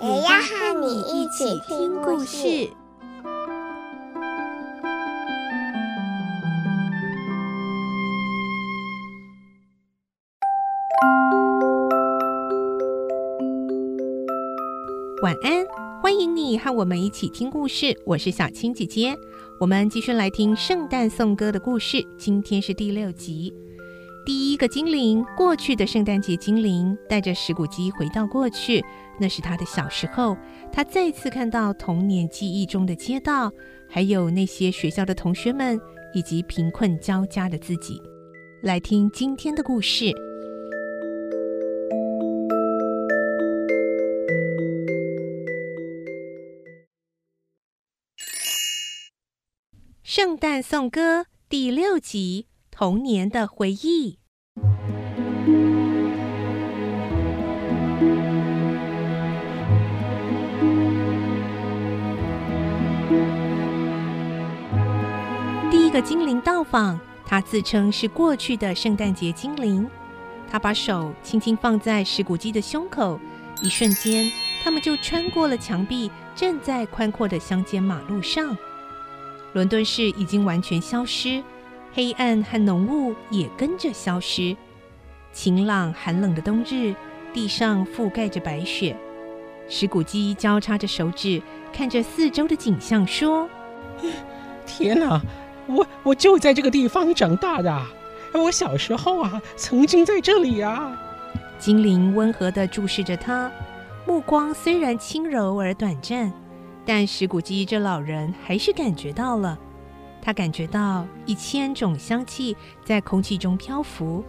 [0.00, 2.68] 也要和你一起听故事。
[15.20, 15.66] 晚安，
[16.00, 18.00] 欢迎你和我们一起听故事。
[18.06, 19.16] 我是小青姐姐，
[19.58, 22.06] 我们继续来听圣诞颂歌的故事。
[22.16, 23.52] 今天是第六集。
[24.28, 28.84] 第一个精灵，过去的圣诞节精灵，带着史古基回到过去，
[29.18, 30.36] 那是他的小时候。
[30.70, 33.50] 他再次看到童年记忆中的街道，
[33.88, 35.80] 还有那些学校的同学们，
[36.12, 37.98] 以及贫困交加的自己。
[38.62, 40.12] 来听今天的故事。
[50.02, 52.46] 圣诞颂歌第六集：
[52.78, 54.20] 童年的回忆。
[65.68, 69.90] 第一个精灵到访，他自称是过去的圣诞节精灵。
[70.48, 73.18] 他把手轻轻放在石骨鸡的胸口，
[73.60, 74.30] 一瞬间，
[74.62, 78.56] 他们就穿过了墙壁，站在宽阔的乡间马路上。
[79.52, 81.42] 伦敦市已经完全消失，
[81.92, 84.56] 黑暗和浓雾也跟着消失。
[85.32, 86.94] 晴朗寒冷的冬日，
[87.32, 88.96] 地上覆盖着白雪。
[89.68, 93.48] 石谷基交叉着手指，看着四周的景象，说
[94.66, 95.20] ：“天哪，
[95.66, 97.82] 我我就在这个地方长大的，
[98.32, 100.98] 我小时候啊，曾经在这里啊。”
[101.58, 103.50] 精灵温和地注视着他，
[104.06, 106.32] 目光虽然轻柔而短暂。
[106.86, 109.58] 但石谷基这老人还是感觉到了，
[110.28, 114.22] 他感觉到一千种香气在空气中漂浮，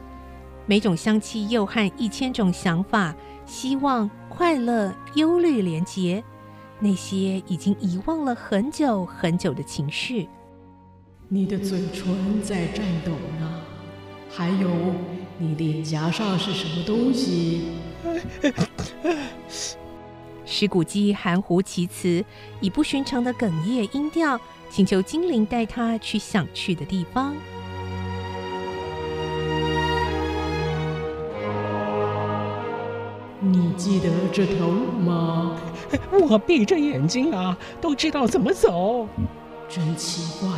[0.66, 3.14] 每种香气又和一千种想法、
[3.46, 6.24] 希望、快乐、忧虑连结，
[6.80, 10.30] 那些已经遗忘了很久很久的情绪。
[11.28, 13.60] 你的嘴唇在颤抖呢，
[14.32, 14.70] 还有
[15.38, 17.74] 你脸颊上是什么东西？
[20.52, 22.26] 史古基含糊其辞，
[22.60, 24.38] 以不寻常的哽咽音调
[24.68, 27.36] 请求精灵带他去想去的地方。
[33.40, 35.56] 你记得这条路吗？
[36.28, 39.08] 我闭着眼睛啊，都知道怎么走。
[39.70, 40.50] 真奇怪，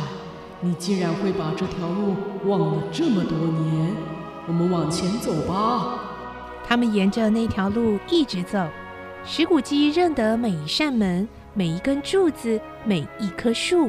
[0.62, 2.14] 你竟然会把这条路
[2.46, 3.94] 忘了这么多年。
[4.48, 5.98] 我们往前走吧。
[6.66, 8.66] 他们沿着那条路一直走。
[9.24, 13.88] 史古基认得每一扇门、每一根柱子、每一棵树，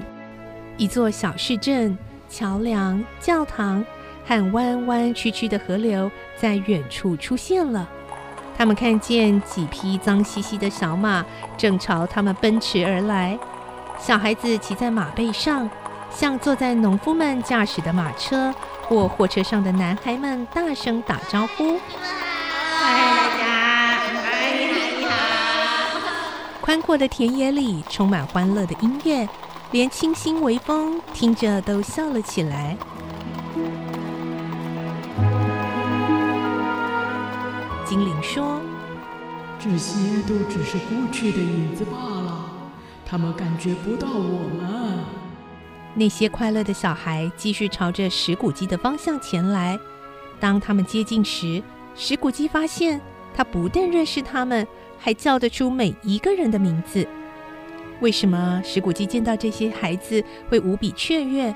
[0.77, 1.97] 一座小市镇、
[2.29, 3.83] 桥梁、教堂
[4.25, 7.89] 和弯弯曲曲的河流在远处出现了。
[8.55, 11.25] 他们看见几匹脏兮兮的小马
[11.57, 13.37] 正朝他们奔驰而来，
[13.97, 15.67] 小孩子骑在马背上，
[16.11, 21.79] 向坐在农夫们驾驶的马车或货车上的男孩们大声打招呼。
[26.63, 29.27] 宽阔的田野里充满欢乐的音乐，
[29.71, 32.77] 连清新微风听着都笑了起来。
[37.85, 38.61] 精灵说
[39.59, 42.45] ：“这些都只是过去的影子罢了，
[43.05, 44.99] 他们感觉不到我们。”
[45.93, 49.77] 那些快乐的小孩继续朝着石骨鸡的方向前来。
[50.39, 51.61] 当他们接近时，
[51.93, 53.01] 石骨鸡发现
[53.33, 54.67] 他不但认识他们。
[55.03, 57.05] 还叫得出每一个人的名字。
[57.99, 61.53] 为什么石古基见到这些孩子会无比雀跃？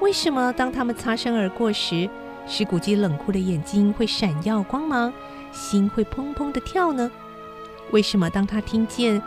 [0.00, 2.08] 为什么当他们擦身而过时，
[2.46, 5.12] 石古基冷酷的眼睛会闪耀光芒，
[5.52, 7.10] 心会砰砰地跳呢？
[7.90, 9.20] 为什么当他听见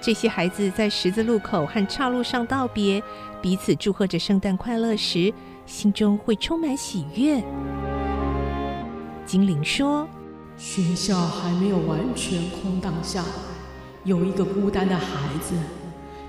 [0.00, 3.02] 这些孩子在十字路口和岔路上道别，
[3.42, 5.34] 彼此祝贺着圣诞快乐时，
[5.66, 7.42] 心中会充满喜悦？
[9.26, 10.08] 精灵说。
[10.58, 13.24] 学校还没有完全空荡下，
[14.02, 15.04] 有一个孤单的孩
[15.40, 15.54] 子，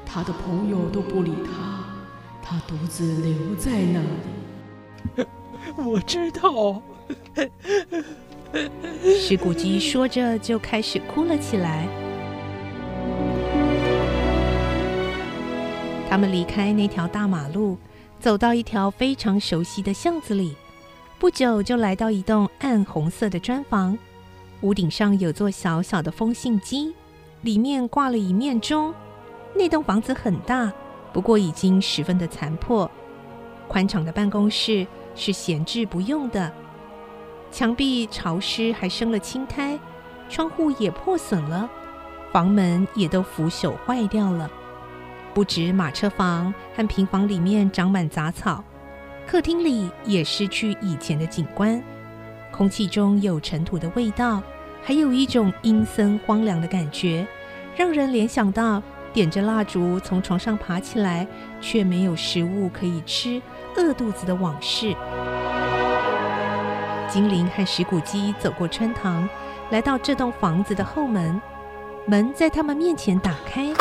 [0.06, 1.84] 他的朋友都不理他，
[2.42, 5.26] 他独自留在那里。
[5.84, 6.82] 我知道。
[9.20, 11.88] 石古鸡说着就开始哭了起来。
[16.08, 17.78] 他们离开那条大马路，
[18.20, 20.56] 走到一条非常熟悉的巷子里。
[21.20, 23.98] 不久就来到一栋暗红色的砖房，
[24.62, 26.94] 屋顶上有座小小的风信机，
[27.42, 28.94] 里面挂了一面钟。
[29.56, 30.72] 那栋房子很大，
[31.14, 32.90] 不过已经十分的残破。
[33.68, 34.86] 宽敞的办公室
[35.16, 36.52] 是闲置不用的，
[37.52, 39.80] 墙壁潮湿还生了青苔，
[40.28, 41.70] 窗户也破损了，
[42.32, 44.50] 房门也都腐朽坏掉了。
[45.34, 48.64] 不止马车房和平房里面长满杂草，
[49.28, 51.82] 客厅里也失去以前的景观，
[52.60, 54.44] 空气中有尘土的味道，
[54.84, 57.26] 还有一种阴森荒凉的感觉，
[57.74, 58.84] 让人联想到
[59.14, 61.26] 点着蜡烛从床上爬起来，
[61.62, 63.42] 却没有食物可以吃，
[63.78, 64.94] 饿肚子的往事。
[67.10, 69.30] 精灵和石骨鸡走过穿堂，
[69.70, 71.42] 来到这栋房子的后门，
[72.06, 73.74] 门在他们面前打开。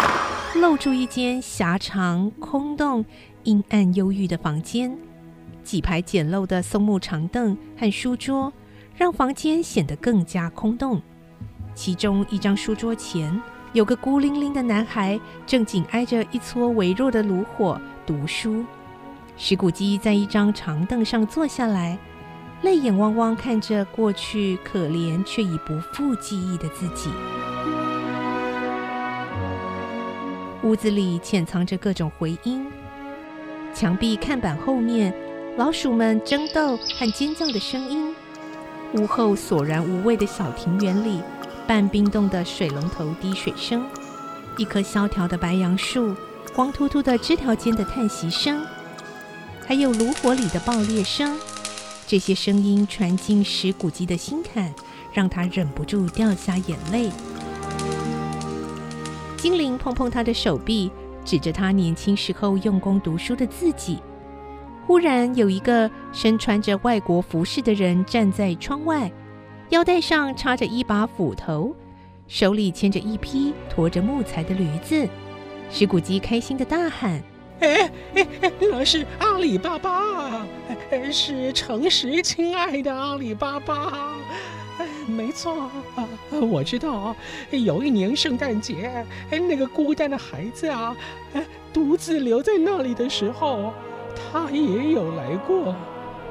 [0.54, 3.04] 露出一间狭长、空洞、
[3.42, 4.96] 阴暗、忧郁的房间，
[5.64, 8.52] 几排简陋的松木长凳和书桌，
[8.98, 11.00] 让房间显得更加空洞。
[11.72, 13.40] 其中一张书桌前，
[13.72, 18.64] 有个孤零零的男孩，正紧挨着一撮微弱的炉火读书。
[19.36, 21.96] 石谷鸡在一张长凳上坐下来，
[22.62, 27.08] 泪眼汪汪看着过去可怜却已不复记忆的自己。
[30.64, 32.66] 屋子里潜藏着各种回音，
[33.72, 35.14] 墙壁、看板后面，
[35.56, 38.12] 老鼠们争斗和尖叫的声音；
[38.94, 41.20] 屋后索然无味的小庭园里，
[41.66, 43.80] 半冰冻的水龙头滴水声；
[44.56, 46.14] 一棵萧条的白杨树，
[46.54, 48.64] 光秃秃的枝条间的叹息声，
[49.66, 51.36] 还有炉火里的爆裂声。
[52.06, 54.72] 这些声音传进石谷鸡的心坎，
[55.12, 57.10] 让他忍不住掉下眼泪。
[59.36, 60.90] 精灵碰碰他的手臂，
[61.26, 63.98] 指着他年轻时候用功读书的自己。
[64.88, 69.12] 忽然，有一个身穿着外国服饰的人站在窗外，
[69.68, 71.76] 腰带上插着一把斧头，
[72.26, 75.06] 手里牵着一匹驮着木材的驴子。
[75.70, 77.22] 石谷鸡开心的大喊
[77.60, 80.46] ：“哎 哎哎，那是阿里巴巴，
[81.12, 84.16] 是诚实亲爱的阿里巴巴。
[85.06, 85.70] ”没错，
[86.50, 87.14] 我知道，
[87.50, 90.96] 有一年圣诞节，那个孤单的孩子啊，
[91.74, 93.74] 独自留在那里的时候，
[94.32, 95.74] 他也有来过。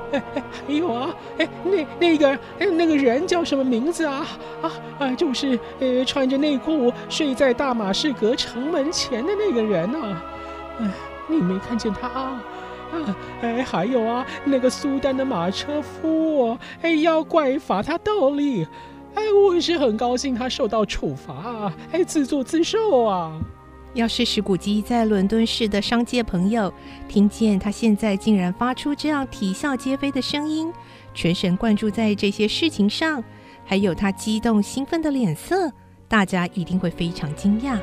[0.10, 2.40] 还有啊，哎那那个
[2.72, 4.26] 那个人叫什么名字啊？
[4.62, 10.24] 啊啊，就是呃穿着内裤睡在大马士革城门前的那个人啊。
[11.28, 12.42] 你没看见他啊？
[12.94, 18.66] 啊，哎，还有啊，那个苏丹的马车夫，哎，妖怪罚他倒立，
[19.14, 23.34] 哎，我是很高兴他受到处罚啊，哎，自作自受啊。
[23.98, 26.72] 要是石骨鸡在伦敦市的商界朋友
[27.08, 30.72] 听见他现在竟然发出这样啼笑皆非的声音，
[31.16, 33.24] 全神贯注在这些事情上，
[33.66, 35.72] 还有他激动兴奋的脸色，
[36.08, 37.80] 大家一定会非常惊讶。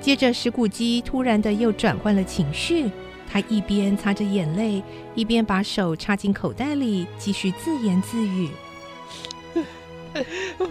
[0.00, 2.88] 接着，石骨鸡突然的又转换了情绪，
[3.28, 4.80] 他一边擦着眼泪，
[5.16, 8.48] 一边把手插进口袋里，继续自言自语：“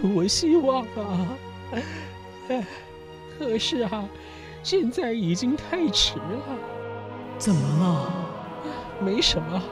[0.14, 1.36] 我希望啊，
[3.38, 4.04] 可是啊，
[4.62, 6.58] 现在已经太迟了。
[7.38, 8.12] 怎么了？
[9.00, 9.62] 没什么，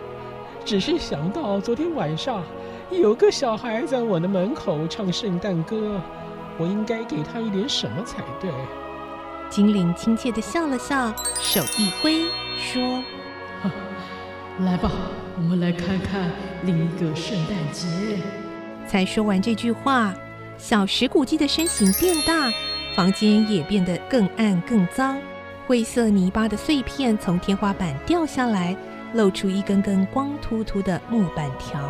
[0.64, 2.42] 只是想到昨天晚上
[2.90, 6.00] 有个小孩在我的门口唱圣诞歌，
[6.58, 8.50] 我应该给他一点什么才对。”
[9.50, 12.24] 精灵亲切地笑了笑，手一挥，
[12.56, 12.82] 说
[14.60, 14.90] ：“来吧，
[15.36, 16.30] 我们来看看
[16.64, 17.86] 另一个圣诞节。”
[18.88, 20.12] 才说完这句话，
[20.58, 22.50] 小石骨鸡的身形变大，
[22.94, 25.18] 房间也变得更暗更脏。
[25.66, 28.76] 灰色泥巴的碎片从天花板掉下来，
[29.14, 31.80] 露出一根根光秃秃的木板条。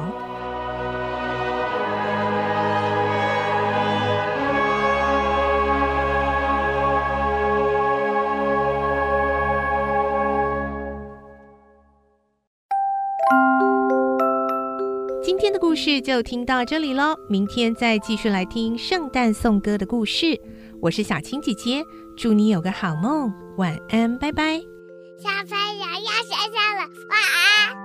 [15.23, 20.40] 今天的故事就听到这里喽，明天再继续来听圣诞颂歌的故事。
[20.85, 21.83] 我是小青姐姐，
[22.14, 24.61] 祝你有个好梦，晚安，拜拜。
[25.19, 27.84] 小朋友要睡觉了，晚安。